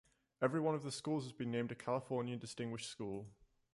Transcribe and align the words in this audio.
Every 0.41 0.59
one 0.59 0.73
of 0.73 0.81
the 0.81 0.89
schools 0.91 1.25
has 1.25 1.31
been 1.31 1.51
named 1.51 1.71
a 1.71 1.75
California 1.75 2.35
Distinguished 2.35 2.89
School. 2.89 3.27